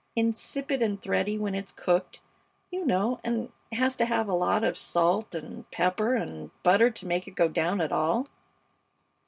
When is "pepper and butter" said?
5.69-6.89